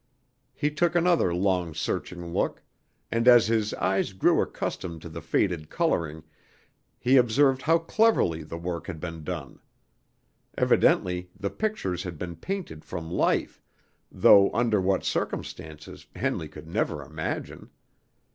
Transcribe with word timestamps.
He 0.55 0.71
took 0.71 0.95
another 0.95 1.31
long 1.31 1.75
searching 1.75 2.33
look; 2.33 2.63
and 3.11 3.27
as 3.27 3.45
his 3.45 3.71
eyes 3.75 4.13
grew 4.13 4.41
accustomed 4.41 4.99
to 5.03 5.09
the 5.09 5.21
faded 5.21 5.69
coloring, 5.69 6.23
he 6.97 7.17
observed 7.17 7.61
how 7.61 7.77
cleverly 7.77 8.41
the 8.41 8.57
work 8.57 8.87
had 8.87 8.99
been 8.99 9.23
done. 9.23 9.59
Evidently 10.57 11.29
the 11.39 11.51
pictures 11.51 12.01
had 12.01 12.17
been 12.17 12.35
painted 12.35 12.83
from 12.83 13.11
life, 13.11 13.61
though 14.11 14.51
under 14.53 14.81
what 14.81 15.03
circumstances 15.05 16.07
Henley 16.15 16.47
could 16.47 16.67
never 16.67 17.03
imagine. 17.03 17.69